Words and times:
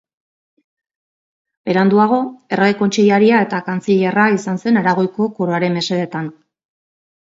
Beranduago, 1.71 2.17
errege 2.57 2.77
kontseilaria 2.81 3.45
eta 3.49 3.63
kantzilerra 3.71 4.27
izan 4.41 4.61
zen 4.67 4.85
Aragoiko 4.85 5.33
koroaren 5.41 5.83
mesedetan. 5.83 6.37